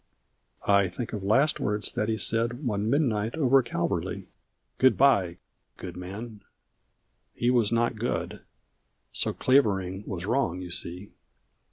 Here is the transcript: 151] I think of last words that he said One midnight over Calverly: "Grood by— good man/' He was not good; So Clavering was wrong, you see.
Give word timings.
151] 0.61 0.83
I 0.83 0.89
think 0.97 1.13
of 1.13 1.23
last 1.23 1.59
words 1.59 1.91
that 1.91 2.09
he 2.09 2.17
said 2.17 2.65
One 2.65 2.89
midnight 2.89 3.35
over 3.35 3.61
Calverly: 3.61 4.25
"Grood 4.79 4.97
by— 4.97 5.37
good 5.77 5.93
man/' 5.95 6.39
He 7.35 7.51
was 7.51 7.71
not 7.71 7.97
good; 7.99 8.39
So 9.11 9.31
Clavering 9.31 10.03
was 10.07 10.25
wrong, 10.25 10.59
you 10.59 10.71
see. 10.71 11.11